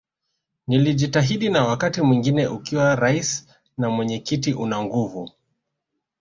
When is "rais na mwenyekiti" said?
2.95-4.53